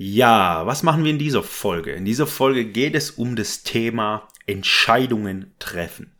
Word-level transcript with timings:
Ja, 0.00 0.64
was 0.64 0.84
machen 0.84 1.02
wir 1.02 1.10
in 1.10 1.18
dieser 1.18 1.42
Folge? 1.42 1.90
In 1.90 2.04
dieser 2.04 2.28
Folge 2.28 2.66
geht 2.66 2.94
es 2.94 3.10
um 3.10 3.34
das 3.34 3.64
Thema 3.64 4.28
Entscheidungen 4.46 5.52
treffen. 5.58 6.12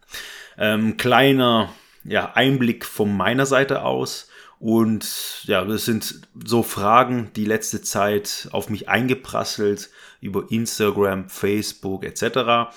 Ähm, 0.58 0.96
kleiner 0.96 1.72
ja, 2.02 2.32
Einblick 2.34 2.84
von 2.84 3.16
meiner 3.16 3.46
Seite 3.46 3.84
aus. 3.84 4.30
Und 4.58 5.44
ja, 5.44 5.64
das 5.64 5.84
sind 5.84 6.22
so 6.44 6.64
Fragen, 6.64 7.30
die 7.36 7.44
letzte 7.44 7.80
Zeit 7.80 8.48
auf 8.50 8.68
mich 8.68 8.88
eingeprasselt 8.88 9.90
über 10.20 10.46
Instagram, 10.50 11.28
Facebook 11.28 12.04
etc. 12.04 12.74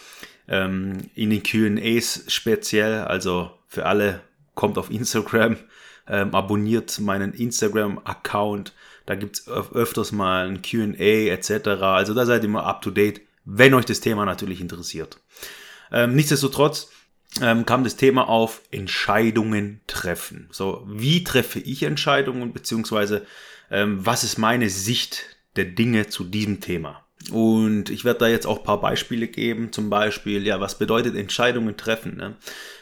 Ähm, 0.47 1.09
in 1.15 1.31
den 1.31 1.41
QAs 1.41 2.25
speziell, 2.27 3.05
also 3.05 3.49
für 3.67 3.87
alle, 3.87 4.21
kommt 4.55 4.77
auf 4.77 4.89
Instagram, 4.89 5.57
ähm, 6.07 6.33
abonniert 6.33 6.99
meinen 6.99 7.33
Instagram-Account 7.33 8.73
da 9.05 9.15
gibt 9.15 9.39
es 9.39 9.47
öfters 9.47 10.11
mal 10.11 10.47
ein 10.47 10.61
QA 10.61 11.33
etc. 11.33 11.67
Also 11.81 12.13
da 12.13 12.25
seid 12.25 12.43
ihr 12.43 12.49
immer 12.49 12.65
up 12.65 12.81
to 12.81 12.91
date, 12.91 13.21
wenn 13.45 13.73
euch 13.73 13.85
das 13.85 13.99
Thema 13.99 14.25
natürlich 14.25 14.61
interessiert. 14.61 15.19
Ähm, 15.91 16.15
nichtsdestotrotz 16.15 16.89
ähm, 17.41 17.65
kam 17.65 17.83
das 17.83 17.95
Thema 17.95 18.29
auf 18.29 18.61
Entscheidungen 18.71 19.81
treffen. 19.87 20.47
So, 20.51 20.85
wie 20.87 21.23
treffe 21.23 21.59
ich 21.59 21.83
Entscheidungen, 21.83 22.53
beziehungsweise 22.53 23.25
ähm, 23.69 24.05
was 24.05 24.23
ist 24.23 24.37
meine 24.37 24.69
Sicht 24.69 25.37
der 25.55 25.65
Dinge 25.65 26.07
zu 26.07 26.23
diesem 26.23 26.61
Thema? 26.61 27.00
Und 27.29 27.89
ich 27.89 28.03
werde 28.03 28.19
da 28.19 28.27
jetzt 28.27 28.47
auch 28.47 28.59
ein 28.59 28.63
paar 28.63 28.81
Beispiele 28.81 29.27
geben. 29.27 29.71
Zum 29.71 29.89
Beispiel, 29.89 30.45
ja, 30.45 30.59
was 30.59 30.77
bedeutet 30.77 31.15
Entscheidungen 31.15 31.77
treffen? 31.77 32.17
Ne? 32.17 32.35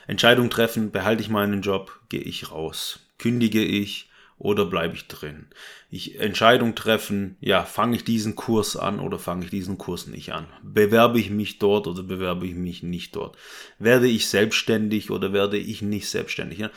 Entscheidungen 0.08 0.50
treffen, 0.50 0.92
behalte 0.92 1.22
ich 1.22 1.30
meinen 1.30 1.62
Job, 1.62 2.00
gehe 2.09 2.22
ich 2.22 2.52
raus, 2.52 3.00
kündige 3.18 3.64
ich, 3.64 4.09
oder 4.40 4.66
bleibe 4.66 4.96
ich 4.96 5.08
drin? 5.08 5.48
Ich 5.92 6.20
Entscheidung 6.20 6.73
treffen, 6.73 7.36
ja, 7.42 7.66
fange 7.66 7.98
ich 7.98 8.06
diesen 8.06 8.36
Kurs 8.36 8.78
an 8.78 9.00
oder 9.00 9.20
fange 9.20 9.44
ich 9.44 9.52
diesen 9.52 9.78
Kurs 9.78 10.08
nicht 10.08 10.31
an? 10.31 10.48
Bewerbe 10.64 11.20
ich 11.20 11.30
mich 11.30 11.59
dort 11.59 11.88
oder 11.88 12.03
bewerbe 12.03 12.48
ich 12.48 12.56
mich 12.56 12.81
nicht 12.81 13.16
dort? 13.16 13.38
Werde 13.78 14.08
ich 14.08 14.28
selbstständig 14.28 15.12
oder 15.12 15.34
werde 15.34 15.58
ich 15.58 15.81
nicht 15.81 16.09
selbstständig? 16.09 16.59
Ja? 16.59 16.72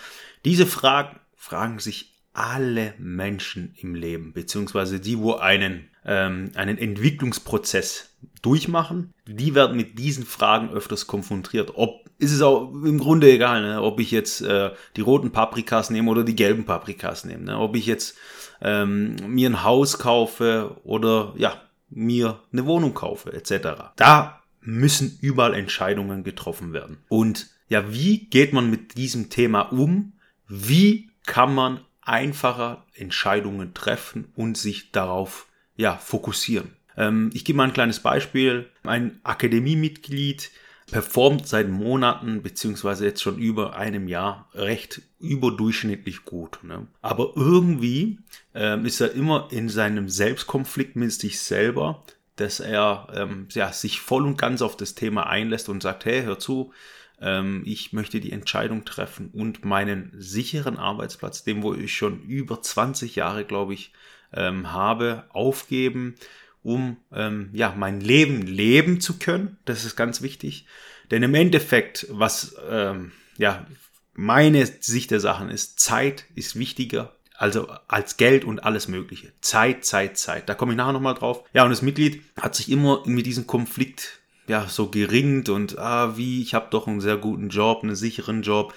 Diese 0.45 0.67
Fragen 0.67 1.21
fragen 1.37 1.79
sich 1.79 2.13
alle 2.33 2.95
Menschen 2.99 3.75
im 3.79 3.95
Leben, 3.95 4.33
beziehungsweise 4.33 4.99
die, 4.99 5.19
wo 5.19 5.35
einen, 5.35 5.89
ähm, 6.05 6.51
einen 6.55 6.79
Entwicklungsprozess 6.79 8.11
durchmachen, 8.43 9.13
die 9.27 9.55
werden 9.55 9.77
mit 9.77 9.99
diesen 9.99 10.25
Fragen 10.25 10.71
öfters 10.71 11.07
konfrontiert. 11.07 11.73
Ob 11.75 12.03
ist 12.19 12.33
es 12.33 12.43
auch 12.43 12.73
im 12.73 12.99
Grunde 12.99 13.31
egal, 13.33 13.63
ne? 13.63 13.83
ob 13.83 13.99
ich 13.99 14.13
jetzt 14.13 14.43
äh, 14.43 14.71
die 14.97 15.01
roten 15.01 15.33
Paprikas 15.33 15.91
nehme 15.91 16.11
oder 16.11 16.23
die 16.23 16.37
gelben 16.37 16.65
Paprikas 16.65 17.25
nehme, 17.25 17.45
ne? 17.45 17.59
ob 17.59 17.75
ich 17.75 17.87
jetzt 17.87 18.17
ähm, 18.61 19.17
mir 19.27 19.51
ein 19.51 19.65
Haus 19.65 19.99
kaufe 19.99 20.77
oder 20.85 21.35
ja 21.37 21.61
mir 21.91 22.41
eine 22.53 22.65
Wohnung 22.67 22.95
kaufe 22.95 23.33
etc. 23.33 23.93
Da 23.97 24.41
müssen 24.61 25.19
überall 25.21 25.55
Entscheidungen 25.55 26.23
getroffen 26.23 26.73
werden. 26.73 26.99
Und 27.09 27.49
ja, 27.69 27.93
wie 27.93 28.27
geht 28.27 28.53
man 28.53 28.71
mit 28.71 28.97
diesem 28.97 29.29
Thema 29.29 29.63
um? 29.63 30.13
Wie 30.47 31.11
kann 31.27 31.55
man 31.55 31.81
einfacher 32.03 32.85
Entscheidungen 32.95 33.75
treffen 33.75 34.31
und 34.35 34.57
sich 34.57 34.93
darauf 34.93 35.47
ja 35.77 35.97
fokussieren? 35.97 36.73
Ähm, 36.97 37.31
ich 37.35 37.45
gebe 37.45 37.57
mal 37.57 37.65
ein 37.65 37.73
kleines 37.73 38.01
Beispiel. 38.01 38.69
Ein 38.83 39.21
Akademiemitglied 39.23 40.51
performt 40.91 41.49
seit 41.49 41.69
Monaten 41.69 42.43
beziehungsweise 42.43 43.07
jetzt 43.07 43.23
schon 43.23 43.39
über 43.39 43.77
einem 43.77 44.09
Jahr 44.09 44.49
recht 44.55 45.01
überdurchschnittlich 45.21 46.25
gut. 46.25 46.63
Ne? 46.63 46.87
Aber 47.01 47.33
irgendwie 47.35 48.19
ähm, 48.55 48.85
ist 48.85 49.01
er 49.01 49.13
immer 49.13 49.49
in 49.51 49.69
seinem 49.69 50.09
Selbstkonflikt 50.09 50.97
mit 50.97 51.13
sich 51.13 51.41
selber, 51.41 52.05
dass 52.37 52.61
er 52.61 53.09
ähm, 53.15 53.47
ja, 53.53 53.73
sich 53.73 54.01
voll 54.01 54.27
und 54.27 54.37
ganz 54.37 54.63
auf 54.63 54.77
das 54.77 54.95
Thema 54.95 55.27
einlässt 55.27 55.69
und 55.69 55.83
sagt, 55.83 56.05
hey, 56.05 56.25
hör 56.25 56.39
zu, 56.39 56.73
ähm, 57.21 57.63
ich 57.65 57.93
möchte 57.93 58.21
die 58.21 58.33
Entscheidung 58.33 58.85
treffen 58.85 59.31
und 59.33 59.65
meinen 59.65 60.13
sicheren 60.19 60.77
Arbeitsplatz, 60.77 61.45
dem 61.45 61.63
wo 61.63 61.73
ich 61.73 61.95
schon 61.95 62.21
über 62.23 62.61
20 62.61 63.17
Jahre, 63.17 63.45
glaube 63.45 63.75
ich, 63.75 63.93
ähm, 64.35 64.73
habe, 64.73 65.25
aufgeben 65.31 66.17
um 66.63 66.97
ähm, 67.13 67.51
ja 67.53 67.75
mein 67.77 68.01
Leben 68.01 68.43
leben 68.43 69.01
zu 69.01 69.19
können. 69.19 69.59
Das 69.65 69.85
ist 69.85 69.97
ganz 69.97 70.23
wichtig, 70.23 70.67
denn 71.11 71.23
im 71.23 71.35
Endeffekt, 71.35 72.07
was 72.11 72.57
ähm, 72.71 73.13
ja 73.37 73.67
meine 74.15 74.65
Sicht 74.67 75.11
der 75.11 75.21
Sachen 75.21 75.49
ist, 75.49 75.81
Zeit 75.81 76.25
ist 76.35 76.59
wichtiger. 76.59 77.17
Also 77.35 77.69
als 77.89 78.19
Geld 78.19 78.45
und 78.45 78.63
alles 78.63 78.87
Mögliche. 78.87 79.33
Zeit, 79.41 79.85
Zeit, 79.85 80.17
Zeit. 80.17 80.49
Da 80.49 80.55
komme 80.55 80.73
ich 80.73 80.77
nachher 80.77 80.93
nochmal 80.93 81.15
drauf. 81.15 81.43
Ja, 81.53 81.65
und 81.65 81.71
das 81.71 81.83
Mitglied 81.83 82.23
hat 82.41 82.55
sich 82.55 82.71
immer 82.71 83.03
mit 83.05 83.27
diesem 83.27 83.49
Konflikt 83.49 84.21
ja 84.47 84.69
so 84.69 84.91
geringt 84.91 85.49
und 85.49 85.77
ah, 85.77 86.17
wie, 86.17 86.41
ich 86.41 86.55
habe 86.55 86.69
doch 86.71 86.87
einen 86.87 87.01
sehr 87.01 87.17
guten 87.17 87.49
Job, 87.49 87.83
einen 87.83 87.97
sicheren 87.97 88.43
Job. 88.43 88.75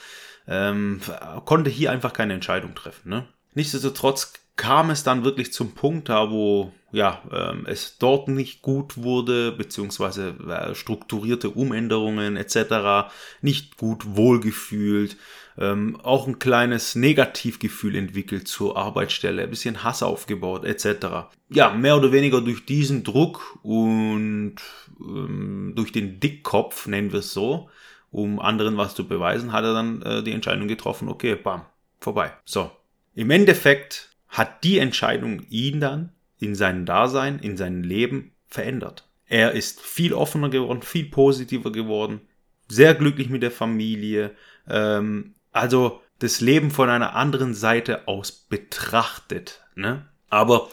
Ähm, 0.48 1.02
konnte 1.44 1.70
hier 1.70 1.92
einfach 1.92 2.14
keine 2.14 2.34
Entscheidung 2.34 2.74
treffen. 2.74 3.10
Ne? 3.10 3.28
Nichtsdestotrotz 3.54 4.34
kam 4.56 4.90
es 4.90 5.04
dann 5.04 5.24
wirklich 5.24 5.52
zum 5.52 5.74
Punkt 5.74 6.10
da, 6.10 6.32
wo 6.32 6.72
ja, 6.96 7.22
ähm, 7.30 7.66
es 7.68 7.98
dort 7.98 8.30
nicht 8.30 8.62
gut 8.62 8.96
wurde, 8.96 9.52
beziehungsweise 9.52 10.30
äh, 10.48 10.74
strukturierte 10.74 11.50
Umänderungen 11.50 12.38
etc. 12.38 13.12
nicht 13.42 13.76
gut 13.76 14.16
wohlgefühlt, 14.16 15.18
ähm, 15.58 16.00
auch 16.04 16.26
ein 16.26 16.40
kleines 16.40 16.96
Negativgefühl 16.96 17.98
entwickelt 17.98 18.48
zur 18.48 18.78
Arbeitsstelle, 18.78 19.44
ein 19.44 19.50
bisschen 19.50 19.84
Hass 19.84 20.04
aufgebaut 20.04 20.64
etc. 20.64 21.28
Ja, 21.50 21.72
mehr 21.72 21.98
oder 21.98 22.14
weniger 22.14 22.40
durch 22.40 22.66
diesen 22.66 23.04
Druck 23.04 23.60
und 23.62 24.56
ähm, 25.02 25.74
durch 25.76 25.92
den 25.92 26.22
Dickkopf, 26.22 26.88
nennen 26.88 27.12
wir 27.12 27.20
es 27.20 27.34
so, 27.34 27.70
um 28.10 28.40
anderen 28.40 28.78
was 28.78 28.96
zu 28.96 29.06
beweisen, 29.06 29.52
hat 29.52 29.66
er 29.66 29.74
dann 29.74 30.02
äh, 30.02 30.24
die 30.24 30.32
Entscheidung 30.32 30.70
getroffen, 30.70 31.10
okay, 31.10 31.36
bam, 31.36 31.66
vorbei. 32.00 32.32
So. 32.46 32.72
Im 33.14 33.32
Endeffekt 33.32 34.15
hat 34.38 34.64
die 34.64 34.80
Entscheidung 34.80 35.46
ihn 35.50 35.80
dann 35.80 36.12
in 36.40 36.56
seinem 36.56 36.86
Dasein, 36.86 37.40
in 37.40 37.58
seinem 37.58 37.84
Leben 37.84 38.34
verändert. 38.48 39.08
Er 39.28 39.54
ist 39.54 39.82
viel 39.82 40.14
offener 40.14 40.50
geworden, 40.50 40.82
viel 40.82 41.06
positiver 41.06 41.72
geworden, 41.72 42.22
sehr 42.68 42.94
glücklich 42.96 43.30
mit 43.30 43.44
der 43.44 43.52
Familie, 43.52 44.36
ähm, 44.68 45.36
also 45.52 46.02
das 46.20 46.42
Leben 46.42 46.70
von 46.70 46.90
einer 46.90 47.16
anderen 47.16 47.54
Seite 47.54 48.08
aus 48.08 48.32
betrachtet. 48.32 49.64
Ne? 49.76 50.06
Aber 50.30 50.70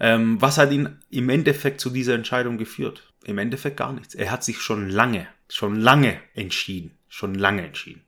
ähm, 0.00 0.40
was 0.40 0.58
hat 0.58 0.72
ihn 0.72 0.98
im 1.10 1.28
Endeffekt 1.28 1.80
zu 1.80 1.90
dieser 1.90 2.14
Entscheidung 2.14 2.58
geführt? 2.58 3.12
Im 3.24 3.38
Endeffekt 3.38 3.76
gar 3.76 3.92
nichts. 3.92 4.14
Er 4.14 4.30
hat 4.30 4.44
sich 4.44 4.60
schon 4.60 4.88
lange, 4.88 5.26
schon 5.48 5.76
lange 5.76 6.18
entschieden, 6.34 6.92
schon 7.08 7.34
lange 7.34 7.66
entschieden. 7.66 8.02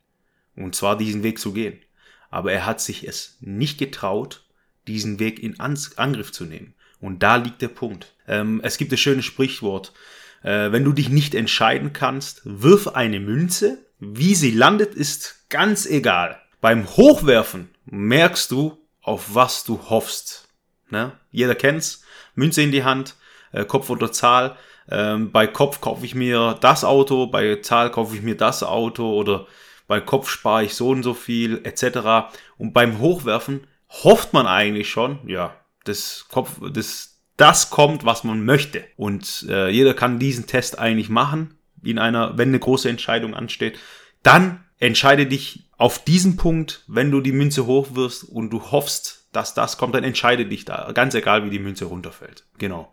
Und 0.57 0.75
zwar 0.75 0.97
diesen 0.97 1.23
Weg 1.23 1.39
zu 1.39 1.53
gehen. 1.53 1.79
Aber 2.31 2.53
er 2.53 2.67
hat 2.67 2.81
sich 2.81 3.07
es 3.07 3.37
nicht 3.41 3.79
getraut, 3.79 4.46
diesen 4.87 5.19
Weg 5.19 5.43
in 5.43 5.61
Angriff 5.61 6.33
zu 6.33 6.45
nehmen. 6.45 6.75
Und 7.01 7.23
da 7.23 7.37
liegt 7.37 7.63
der 7.63 7.69
Punkt. 7.69 8.15
Ähm, 8.27 8.61
es 8.63 8.79
gibt 8.79 8.93
das 8.93 9.01
schöne 9.01 9.23
Sprichwort. 9.23 9.93
Äh, 10.43 10.73
wenn 10.73 10.85
du 10.85 10.93
dich 10.93 11.09
nicht 11.09 11.35
entscheiden 11.35 11.93
kannst, 11.93 12.43
wirf 12.45 12.89
eine 12.89 13.21
Münze. 13.21 13.79
Wie 13.99 14.35
sie 14.35 14.51
landet, 14.51 14.95
ist 14.95 15.49
ganz 15.49 15.87
egal. 15.87 16.41
Beim 16.61 16.87
Hochwerfen 16.87 17.71
merkst 17.87 18.51
du, 18.51 18.79
auf 19.03 19.35
was 19.35 19.65
du 19.65 19.81
hoffst. 19.89 20.49
Ne? 20.91 21.13
Jeder 21.31 21.55
kennt's. 21.55 22.03
Münze 22.35 22.63
in 22.63 22.73
die 22.73 22.85
Hand, 22.85 23.15
äh, 23.53 23.65
Kopf 23.65 23.89
oder 23.89 24.13
Zahl. 24.13 24.57
Ähm, 24.91 25.33
bei 25.33 25.47
Kopf 25.47 25.81
kaufe 25.81 26.05
ich 26.05 26.15
mir 26.15 26.57
das 26.61 26.85
Auto, 26.85 27.27
bei 27.27 27.57
Zahl 27.57 27.91
kaufe 27.91 28.15
ich 28.15 28.23
mir 28.23 28.37
das 28.37 28.63
Auto 28.63 29.15
oder 29.15 29.47
bei 29.89 30.01
Kopf 30.01 30.29
spare 30.29 30.65
ich 30.65 30.75
so 30.75 30.91
und 30.91 31.03
so 31.03 31.15
viel 31.15 31.61
etc. 31.65 32.29
Und 32.59 32.73
beim 32.73 32.99
Hochwerfen 32.99 33.67
hofft 34.05 34.33
man 34.33 34.47
eigentlich 34.47 34.91
schon, 34.91 35.19
ja, 35.27 35.55
das 35.85 36.27
Kopf, 36.29 36.61
das, 36.73 37.21
das 37.37 37.71
kommt, 37.71 38.05
was 38.05 38.25
man 38.25 38.45
möchte. 38.45 38.85
Und 38.97 39.47
äh, 39.49 39.69
jeder 39.69 39.95
kann 39.95 40.19
diesen 40.19 40.47
Test 40.47 40.79
eigentlich 40.79 41.09
machen, 41.09 41.59
in 41.83 41.99
einer, 41.99 42.37
wenn 42.37 42.49
eine 42.49 42.59
große 42.59 42.89
Entscheidung 42.89 43.35
ansteht. 43.35 43.79
Dann 44.23 44.65
entscheide 44.79 45.27
dich 45.27 45.69
auf 45.79 46.03
diesen 46.03 46.37
Punkt, 46.37 46.85
wenn 46.87 47.11
du 47.11 47.21
die 47.21 47.33
Münze 47.33 47.67
hochwirfst 47.67 48.25
und 48.25 48.51
du 48.51 48.71
hoffst, 48.71 49.29
dass 49.33 49.55
das 49.55 49.77
kommt, 49.77 49.95
dann 49.95 50.05
entscheide 50.05 50.47
dich 50.47 50.65
da, 50.65 50.91
ganz 50.93 51.15
egal 51.15 51.45
wie 51.45 51.51
die 51.51 51.59
Münze 51.59 51.85
runterfällt. 51.85 52.45
Genau. 52.59 52.93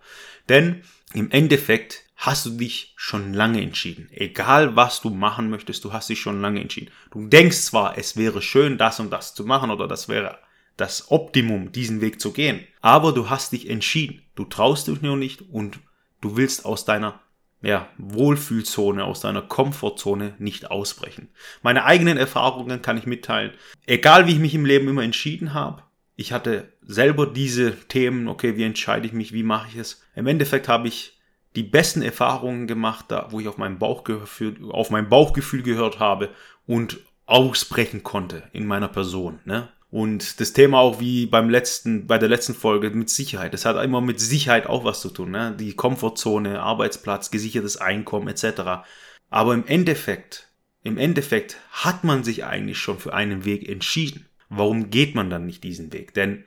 Denn 0.50 0.84
im 1.14 1.32
Endeffekt 1.32 2.04
hast 2.16 2.46
du 2.46 2.52
dich 2.52 2.94
schon 2.96 3.34
lange 3.34 3.62
entschieden. 3.62 4.10
Egal 4.12 4.76
was 4.76 5.02
du 5.02 5.10
machen 5.10 5.50
möchtest, 5.50 5.84
du 5.84 5.94
hast 5.94 6.10
dich 6.10 6.22
schon 6.22 6.42
lange 6.42 6.62
entschieden. 6.62 6.92
Du 7.12 7.28
denkst 7.28 7.58
zwar, 7.58 7.98
es 7.98 8.18
wäre 8.18 8.42
schön, 8.42 8.78
das 8.78 9.00
und 9.00 9.10
das 9.10 9.34
zu 9.34 9.46
machen 9.46 9.72
oder 9.72 9.88
das 9.88 10.08
wäre 10.08 10.40
das 10.78 11.12
Optimum, 11.12 11.72
diesen 11.72 12.02
Weg 12.02 12.20
zu 12.20 12.32
gehen, 12.34 12.66
aber 12.82 13.12
du 13.12 13.30
hast 13.30 13.52
dich 13.52 13.70
entschieden. 13.70 14.22
Du 14.36 14.46
traust 14.46 14.88
dich 14.88 15.02
nur 15.02 15.18
nicht 15.18 15.42
und 15.42 15.80
du 16.22 16.36
willst 16.36 16.66
aus 16.66 16.86
deiner 16.86 17.20
ja, 17.62 17.88
Wohlfühlzone, 17.98 19.06
aus 19.06 19.22
deiner 19.22 19.42
Komfortzone 19.42 20.36
nicht 20.38 20.70
ausbrechen. 20.70 21.30
Meine 21.62 21.86
eigenen 21.86 22.18
Erfahrungen 22.18 22.82
kann 22.82 22.98
ich 22.98 23.06
mitteilen. 23.06 23.52
Egal 23.86 24.28
wie 24.28 24.34
ich 24.34 24.40
mich 24.40 24.54
im 24.54 24.66
Leben 24.66 24.90
immer 24.90 25.04
entschieden 25.04 25.54
habe, 25.54 25.84
ich 26.16 26.34
hatte 26.34 26.74
selber 26.82 27.26
diese 27.26 27.76
Themen, 27.88 28.28
okay, 28.28 28.58
wie 28.58 28.64
entscheide 28.64 29.08
ich 29.08 29.14
mich, 29.14 29.34
wie 29.34 29.44
mache 29.44 29.70
ich 29.70 29.78
es. 29.78 30.04
Im 30.16 30.28
Endeffekt 30.28 30.68
habe 30.68 30.88
ich 30.88 31.18
die 31.56 31.64
besten 31.64 32.02
Erfahrungen 32.02 32.68
gemacht, 32.68 33.06
da 33.08 33.28
wo 33.30 33.40
ich 33.40 33.48
auf 33.48 33.58
mein 33.58 33.80
Bauchgefühl, 33.80 34.72
auf 34.72 34.90
mein 34.90 35.10
Bauchgefühl 35.10 35.64
gehört 35.64 36.00
habe 36.00 36.30
und 36.68 37.00
ausbrechen 37.26 38.04
konnte 38.04 38.44
in 38.52 38.66
meiner 38.68 38.90
Person. 38.90 39.40
Ne? 39.46 39.70
Und 39.94 40.40
das 40.40 40.54
Thema 40.54 40.80
auch 40.80 41.00
wie 41.00 41.28
beim 41.28 41.52
letzten, 41.52 42.08
bei 42.08 42.18
der 42.18 42.28
letzten 42.28 42.56
Folge 42.56 42.90
mit 42.90 43.12
Sicherheit. 43.12 43.54
Das 43.54 43.64
hat 43.64 43.76
immer 43.86 44.02
mit 44.02 44.20
Sicherheit 44.20 44.66
auch 44.66 44.84
was 44.84 45.02
zu 45.02 45.12
tun. 45.12 45.30
Ne? 45.30 45.56
Die 45.60 45.76
Komfortzone, 45.76 46.60
Arbeitsplatz, 46.60 47.30
gesichertes 47.30 47.78
Einkommen 47.78 48.28
etc. 48.28 48.88
Aber 49.30 49.54
im 49.54 49.68
Endeffekt, 49.68 50.50
im 50.82 50.98
Endeffekt 50.98 51.58
hat 51.70 52.04
man 52.04 52.24
sich 52.24 52.44
eigentlich 52.44 52.80
schon 52.80 52.98
für 52.98 53.14
einen 53.14 53.46
Weg 53.46 53.70
entschieden. 53.70 54.26
Warum 54.50 54.90
geht 54.90 55.14
man 55.14 55.30
dann 55.30 55.46
nicht 55.46 55.64
diesen 55.64 55.94
Weg? 55.94 56.16
Denn 56.16 56.46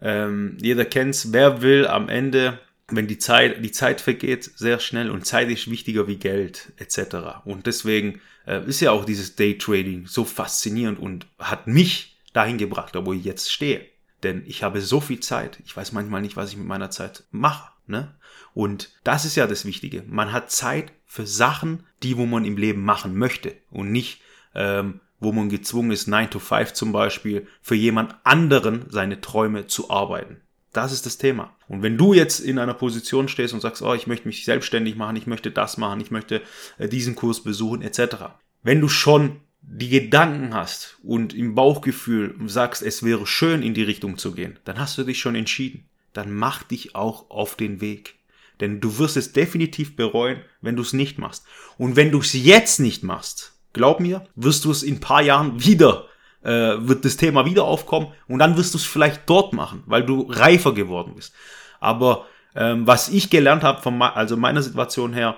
ähm, 0.00 0.56
jeder 0.60 0.84
kennt's, 0.84 1.32
wer 1.32 1.62
will 1.62 1.86
am 1.86 2.08
Ende 2.08 2.58
wenn 2.88 3.06
die 3.06 3.16
Zeit, 3.16 3.64
die 3.64 3.72
Zeit 3.72 4.02
vergeht 4.02 4.44
sehr 4.56 4.78
schnell 4.78 5.08
und 5.08 5.24
Zeit 5.24 5.48
ist 5.48 5.70
wichtiger 5.70 6.08
wie 6.08 6.16
Geld 6.16 6.72
etc. 6.76 7.46
Und 7.46 7.66
deswegen 7.66 8.20
äh, 8.44 8.62
ist 8.66 8.80
ja 8.80 8.90
auch 8.90 9.06
dieses 9.06 9.34
Daytrading 9.36 10.06
so 10.06 10.24
faszinierend 10.24 10.98
und 10.98 11.26
hat 11.38 11.68
mich 11.68 12.11
dahin 12.32 12.58
gebracht, 12.58 12.92
wo 12.94 13.12
ich 13.12 13.24
jetzt 13.24 13.52
stehe. 13.52 13.86
Denn 14.22 14.44
ich 14.46 14.62
habe 14.62 14.80
so 14.80 15.00
viel 15.00 15.20
Zeit, 15.20 15.58
ich 15.64 15.76
weiß 15.76 15.92
manchmal 15.92 16.22
nicht, 16.22 16.36
was 16.36 16.50
ich 16.50 16.56
mit 16.56 16.66
meiner 16.66 16.90
Zeit 16.90 17.24
mache. 17.30 17.72
Ne? 17.86 18.14
Und 18.54 18.90
das 19.04 19.24
ist 19.24 19.36
ja 19.36 19.46
das 19.46 19.64
Wichtige. 19.64 20.04
Man 20.06 20.32
hat 20.32 20.50
Zeit 20.50 20.92
für 21.06 21.26
Sachen, 21.26 21.84
die, 22.02 22.16
wo 22.16 22.26
man 22.26 22.44
im 22.44 22.56
Leben 22.56 22.84
machen 22.84 23.16
möchte 23.16 23.54
und 23.70 23.90
nicht, 23.90 24.20
ähm, 24.54 25.00
wo 25.18 25.32
man 25.32 25.48
gezwungen 25.48 25.90
ist, 25.90 26.06
9 26.06 26.30
to 26.30 26.38
5 26.38 26.72
zum 26.72 26.92
Beispiel, 26.92 27.46
für 27.60 27.74
jemand 27.74 28.14
anderen 28.24 28.86
seine 28.88 29.20
Träume 29.20 29.66
zu 29.66 29.90
arbeiten. 29.90 30.40
Das 30.72 30.92
ist 30.92 31.04
das 31.04 31.18
Thema. 31.18 31.54
Und 31.68 31.82
wenn 31.82 31.98
du 31.98 32.14
jetzt 32.14 32.40
in 32.40 32.58
einer 32.58 32.74
Position 32.74 33.28
stehst 33.28 33.52
und 33.52 33.60
sagst, 33.60 33.82
oh, 33.82 33.94
ich 33.94 34.06
möchte 34.06 34.26
mich 34.26 34.44
selbstständig 34.44 34.96
machen, 34.96 35.16
ich 35.16 35.26
möchte 35.26 35.50
das 35.50 35.76
machen, 35.76 36.00
ich 36.00 36.10
möchte 36.10 36.40
äh, 36.78 36.88
diesen 36.88 37.14
Kurs 37.14 37.42
besuchen, 37.42 37.82
etc. 37.82 38.16
Wenn 38.62 38.80
du 38.80 38.88
schon 38.88 39.40
die 39.74 39.88
Gedanken 39.88 40.54
hast 40.54 40.98
und 41.02 41.32
im 41.32 41.54
Bauchgefühl 41.54 42.34
sagst, 42.46 42.82
es 42.82 43.02
wäre 43.02 43.26
schön, 43.26 43.62
in 43.62 43.72
die 43.72 43.82
Richtung 43.82 44.18
zu 44.18 44.32
gehen, 44.32 44.58
dann 44.64 44.78
hast 44.78 44.98
du 44.98 45.04
dich 45.04 45.18
schon 45.18 45.34
entschieden. 45.34 45.88
Dann 46.12 46.30
mach 46.34 46.62
dich 46.62 46.94
auch 46.94 47.30
auf 47.30 47.56
den 47.56 47.80
Weg. 47.80 48.16
Denn 48.60 48.80
du 48.80 48.98
wirst 48.98 49.16
es 49.16 49.32
definitiv 49.32 49.96
bereuen, 49.96 50.42
wenn 50.60 50.76
du 50.76 50.82
es 50.82 50.92
nicht 50.92 51.18
machst. 51.18 51.46
Und 51.78 51.96
wenn 51.96 52.10
du 52.10 52.18
es 52.18 52.34
jetzt 52.34 52.80
nicht 52.80 53.02
machst, 53.02 53.54
glaub 53.72 53.98
mir, 53.98 54.26
wirst 54.36 54.66
du 54.66 54.70
es 54.70 54.82
in 54.82 54.96
ein 54.96 55.00
paar 55.00 55.22
Jahren 55.22 55.64
wieder 55.64 56.06
äh, 56.42 56.86
wird 56.86 57.04
das 57.04 57.16
Thema 57.16 57.46
wieder 57.46 57.64
aufkommen 57.64 58.08
und 58.28 58.38
dann 58.40 58.56
wirst 58.56 58.74
du 58.74 58.78
es 58.78 58.84
vielleicht 58.84 59.22
dort 59.26 59.52
machen, 59.52 59.82
weil 59.86 60.04
du 60.04 60.22
reifer 60.28 60.74
geworden 60.74 61.14
bist. 61.14 61.34
Aber 61.80 62.26
ähm, 62.54 62.86
was 62.86 63.08
ich 63.08 63.30
gelernt 63.30 63.62
habe, 63.62 64.14
also 64.14 64.36
meiner 64.36 64.62
Situation 64.62 65.12
her, 65.12 65.36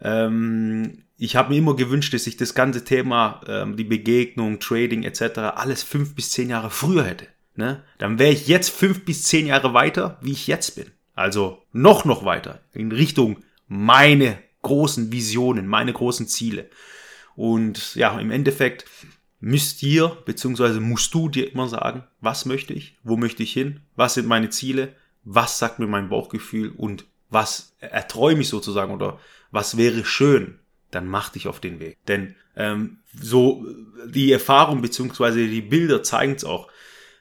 ähm, 0.00 1.02
ich 1.16 1.34
habe 1.34 1.50
mir 1.50 1.58
immer 1.58 1.74
gewünscht, 1.74 2.14
dass 2.14 2.26
ich 2.26 2.36
das 2.36 2.54
ganze 2.54 2.84
Thema, 2.84 3.40
ähm, 3.46 3.76
die 3.76 3.84
Begegnung, 3.84 4.60
Trading 4.60 5.02
etc., 5.02 5.38
alles 5.56 5.82
fünf 5.82 6.14
bis 6.14 6.30
zehn 6.30 6.50
Jahre 6.50 6.70
früher 6.70 7.04
hätte. 7.04 7.26
Ne? 7.56 7.82
Dann 7.98 8.20
wäre 8.20 8.32
ich 8.32 8.46
jetzt 8.46 8.70
fünf 8.70 9.04
bis 9.04 9.24
zehn 9.24 9.46
Jahre 9.46 9.74
weiter, 9.74 10.18
wie 10.22 10.32
ich 10.32 10.46
jetzt 10.46 10.76
bin. 10.76 10.86
Also 11.14 11.64
noch, 11.72 12.04
noch 12.04 12.24
weiter 12.24 12.60
in 12.72 12.92
Richtung 12.92 13.38
meine 13.66 14.38
großen 14.62 15.10
Visionen, 15.10 15.66
meine 15.66 15.92
großen 15.92 16.28
Ziele. 16.28 16.70
Und 17.34 17.96
ja, 17.96 18.18
im 18.18 18.30
Endeffekt 18.30 18.84
müsst 19.40 19.82
ihr, 19.82 20.16
beziehungsweise 20.24 20.80
musst 20.80 21.12
du 21.14 21.28
dir 21.28 21.50
immer 21.50 21.68
sagen, 21.68 22.04
was 22.20 22.44
möchte 22.44 22.72
ich, 22.72 22.96
wo 23.02 23.16
möchte 23.16 23.42
ich 23.42 23.52
hin, 23.52 23.80
was 23.96 24.14
sind 24.14 24.26
meine 24.26 24.50
Ziele, 24.50 24.94
was 25.24 25.58
sagt 25.58 25.80
mir 25.80 25.88
mein 25.88 26.08
Bauchgefühl 26.08 26.72
und 26.76 27.06
was 27.30 27.74
erträume 27.80 28.40
ich 28.42 28.48
sozusagen 28.48 28.92
oder 28.92 29.18
was 29.50 29.76
wäre 29.76 30.04
schön, 30.04 30.58
dann 30.90 31.06
mach 31.06 31.30
dich 31.30 31.48
auf 31.48 31.60
den 31.60 31.80
Weg. 31.80 31.98
Denn 32.06 32.34
ähm, 32.56 32.98
so 33.14 33.64
die 34.06 34.32
Erfahrung 34.32 34.82
beziehungsweise 34.82 35.46
die 35.46 35.62
Bilder 35.62 36.02
zeigen 36.02 36.34
es 36.34 36.44
auch. 36.44 36.68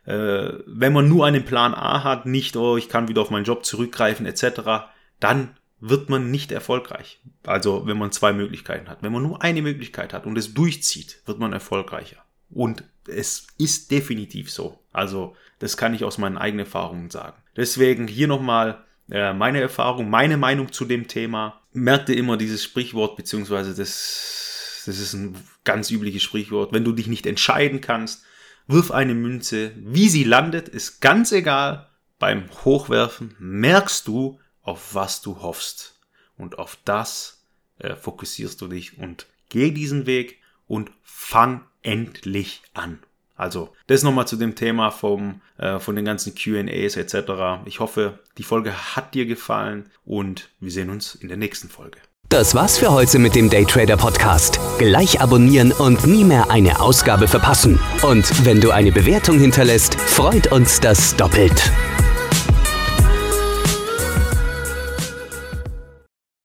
Äh, 0.06 0.54
wenn 0.66 0.94
man 0.94 1.10
nur 1.10 1.26
einen 1.26 1.46
Plan 1.46 1.74
A 1.74 2.04
hat, 2.04 2.26
nicht, 2.26 2.56
oh, 2.56 2.78
ich 2.78 2.90
kann 2.90 3.08
wieder 3.08 3.22
auf 3.22 3.30
meinen 3.30 3.46
Job 3.46 3.66
zurückgreifen 3.66 4.26
etc., 4.26 4.88
dann 5.20 5.56
wird 5.80 6.10
man 6.10 6.32
nicht 6.32 6.52
erfolgreich. 6.52 7.20
Also 7.46 7.86
wenn 7.86 7.98
man 7.98 8.12
zwei 8.12 8.34
Möglichkeiten 8.34 8.90
hat. 8.90 9.04
Wenn 9.04 9.12
man 9.12 9.24
nur 9.24 9.42
eine 9.44 9.62
Möglichkeit 9.62 10.14
hat 10.14 10.26
und 10.26 10.38
es 10.38 10.54
durchzieht, 10.54 11.22
wird 11.26 11.40
man 11.40 11.54
erfolgreicher. 11.54 12.18
Und 12.50 12.84
es 13.08 13.48
ist 13.58 13.92
definitiv 13.92 14.52
so. 14.52 14.80
Also 14.92 15.36
das 15.60 15.78
kann 15.78 15.94
ich 15.94 16.04
aus 16.04 16.18
meinen 16.18 16.38
eigenen 16.38 16.66
Erfahrungen 16.66 17.10
sagen. 17.10 17.38
Deswegen 17.56 18.08
hier 18.08 18.28
nochmal 18.28 18.84
äh, 19.10 19.34
meine 19.34 19.62
Erfahrung, 19.62 20.10
meine 20.10 20.38
Meinung 20.38 20.72
zu 20.72 20.86
dem 20.86 21.08
Thema. 21.08 21.57
Merkte 21.74 22.14
immer 22.14 22.38
dieses 22.38 22.64
Sprichwort, 22.64 23.16
beziehungsweise 23.16 23.76
das, 23.76 24.84
das 24.86 25.00
ist 25.00 25.14
ein 25.14 25.36
ganz 25.64 25.92
übliches 25.92 26.24
Sprichwort. 26.24 26.74
Wenn 26.74 26.84
du 26.84 26.92
dich 26.92 27.08
nicht 27.08 27.26
entscheiden 27.26 27.82
kannst, 27.82 28.24
wirf 28.68 28.92
eine 28.92 29.14
Münze. 29.14 29.74
Wie 29.78 30.10
sie 30.10 30.24
landet, 30.24 30.70
ist 30.70 31.02
ganz 31.02 31.32
egal. 31.32 31.90
Beim 32.20 32.50
Hochwerfen 32.66 33.36
merkst 33.40 34.08
du, 34.08 34.40
auf 34.62 34.96
was 34.96 35.22
du 35.22 35.42
hoffst. 35.42 36.00
Und 36.38 36.60
auf 36.60 36.78
das 36.86 37.44
äh, 37.80 37.96
fokussierst 37.96 38.60
du 38.62 38.68
dich 38.68 38.98
und 38.98 39.28
geh 39.50 39.72
diesen 39.72 40.06
Weg 40.06 40.40
und 40.68 40.92
fang 41.04 41.66
endlich 41.82 42.62
an. 42.74 43.00
Also, 43.38 43.70
das 43.86 44.04
nochmal 44.04 44.28
zu 44.28 44.36
dem 44.36 44.56
Thema 44.56 44.90
vom, 44.90 45.42
äh, 45.58 45.80
von 45.80 45.96
den 45.96 46.06
ganzen 46.06 46.34
QAs 46.36 46.98
etc. 46.98 47.64
Ich 47.66 47.80
hoffe, 47.80 48.20
die 48.38 48.44
Folge 48.44 48.74
hat 48.96 49.14
dir 49.14 49.26
gefallen 49.26 49.90
und 50.06 50.50
wir 50.60 50.72
sehen 50.72 50.90
uns 50.90 51.16
in 51.16 51.28
der 51.28 51.38
nächsten 51.38 51.70
Folge. 51.70 52.00
Das 52.30 52.56
war's 52.56 52.78
für 52.78 52.92
heute 52.92 53.20
mit 53.20 53.36
dem 53.36 53.50
Daytrader 53.50 53.96
Podcast. 53.96 54.60
Gleich 54.80 55.22
abonnieren 55.22 55.72
und 55.72 56.06
nie 56.06 56.26
mehr 56.26 56.52
eine 56.52 56.82
Ausgabe 56.82 57.30
verpassen. 57.30 57.80
Und 58.02 58.46
wenn 58.46 58.60
du 58.60 58.72
eine 58.72 58.92
Bewertung 58.92 59.40
hinterlässt, 59.40 59.96
freut 59.96 60.52
uns 60.52 60.82
das 60.82 61.16
doppelt. 61.16 61.72